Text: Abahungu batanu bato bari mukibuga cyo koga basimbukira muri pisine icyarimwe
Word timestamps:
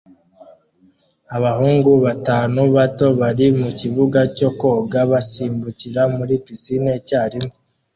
Abahungu 1.35 1.91
batanu 2.05 2.61
bato 2.75 3.07
bari 3.19 3.45
mukibuga 3.59 4.19
cyo 4.37 4.49
koga 4.59 4.99
basimbukira 5.11 6.01
muri 6.15 6.33
pisine 6.43 6.91
icyarimwe 6.99 7.53